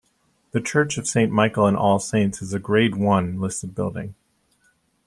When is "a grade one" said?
2.55-3.39